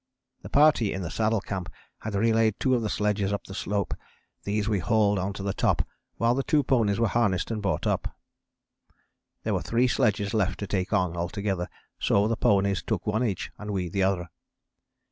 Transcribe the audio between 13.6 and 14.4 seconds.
we the other.